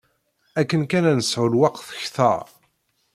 [0.59, 2.43] Akken kan ad nesɛu lweqt kter.